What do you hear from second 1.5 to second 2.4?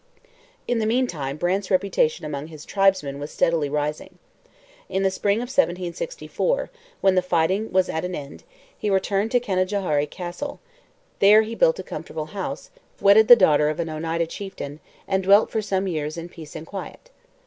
reputation